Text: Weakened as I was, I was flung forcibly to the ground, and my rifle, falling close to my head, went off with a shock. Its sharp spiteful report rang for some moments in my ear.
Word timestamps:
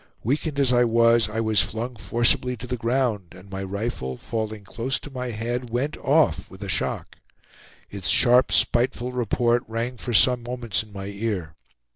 Weakened 0.23 0.59
as 0.59 0.73
I 0.73 0.83
was, 0.83 1.29
I 1.29 1.39
was 1.41 1.61
flung 1.61 1.95
forcibly 1.95 2.57
to 2.57 2.65
the 2.65 2.75
ground, 2.75 3.33
and 3.33 3.51
my 3.51 3.61
rifle, 3.63 4.17
falling 4.17 4.63
close 4.63 4.97
to 4.99 5.11
my 5.11 5.27
head, 5.27 5.69
went 5.69 5.95
off 5.97 6.49
with 6.49 6.63
a 6.63 6.67
shock. 6.69 7.17
Its 7.91 8.07
sharp 8.07 8.51
spiteful 8.51 9.11
report 9.11 9.63
rang 9.67 9.97
for 9.97 10.11
some 10.15 10.41
moments 10.41 10.81
in 10.81 10.91
my 10.91 11.05
ear. 11.05 11.53